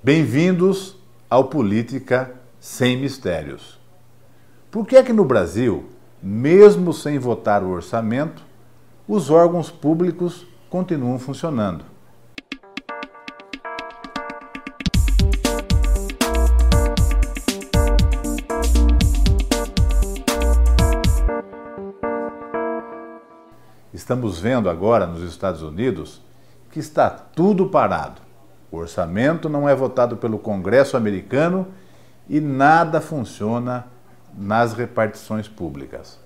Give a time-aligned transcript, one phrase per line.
[0.00, 0.96] Bem-vindos
[1.28, 3.80] ao Política Sem Mistérios.
[4.70, 5.86] Por que é que no Brasil,
[6.22, 8.44] mesmo sem votar o orçamento,
[9.08, 11.84] os órgãos públicos continuam funcionando?
[23.92, 26.22] Estamos vendo agora nos Estados Unidos
[26.70, 28.27] que está tudo parado.
[28.70, 31.66] O orçamento não é votado pelo Congresso americano
[32.28, 33.86] e nada funciona
[34.36, 36.18] nas repartições públicas.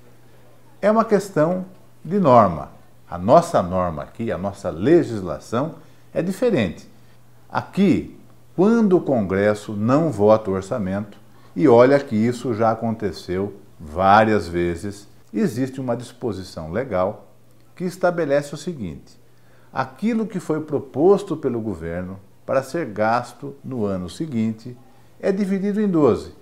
[0.81, 1.65] É uma questão
[2.05, 2.71] de norma.
[3.09, 5.77] A nossa norma aqui, a nossa legislação
[6.13, 6.89] é diferente.
[7.49, 8.19] Aqui,
[8.57, 11.19] quando o Congresso não vota o orçamento,
[11.55, 17.29] e olha que isso já aconteceu várias vezes, existe uma disposição legal
[17.77, 19.19] que estabelece o seguinte:
[19.73, 24.77] aquilo que foi proposto pelo governo para ser gasto no ano seguinte
[25.21, 26.35] é dividido em 12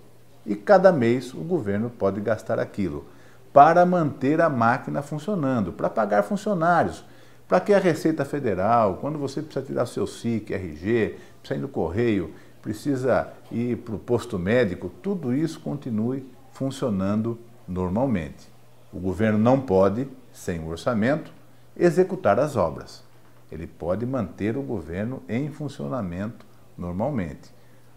[0.46, 3.04] e cada mês o governo pode gastar aquilo
[3.52, 7.04] para manter a máquina funcionando, para pagar funcionários,
[7.48, 11.68] para que a Receita Federal, quando você precisa tirar seu SIC, RG, precisa ir no
[11.68, 18.48] correio, precisa ir para o posto médico, tudo isso continue funcionando normalmente.
[18.93, 21.32] O governo não pode, sem o orçamento,
[21.76, 23.02] executar as obras.
[23.51, 27.52] Ele pode manter o governo em funcionamento normalmente.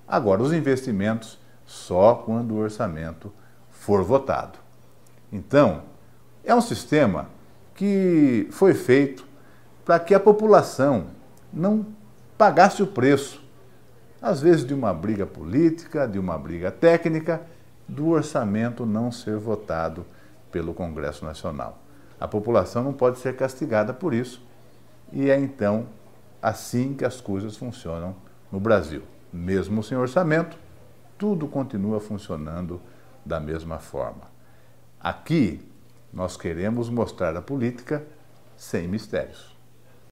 [0.08, 3.32] Agora, os investimentos só quando o orçamento
[3.70, 4.59] for votado.
[5.31, 5.84] Então,
[6.44, 7.30] é um sistema
[7.76, 9.26] que foi feito
[9.86, 11.08] para que a população
[11.52, 11.86] não
[12.38, 13.44] pagasse o preço,
[14.22, 17.42] às vezes de uma briga política, de uma briga técnica,
[17.88, 20.06] do orçamento não ser votado
[20.52, 21.80] pelo Congresso Nacional.
[22.20, 24.42] A população não pode ser castigada por isso
[25.14, 25.88] e é então
[26.42, 28.16] assim que as coisas funcionam
[28.52, 29.03] no Brasil.
[29.31, 30.58] Mesmo sem orçamento,
[31.17, 32.81] tudo continua funcionando
[33.25, 34.34] da mesma forma.
[35.00, 35.61] Aqui,
[36.11, 38.06] nós queremos mostrar a política
[38.57, 39.53] sem mistérios.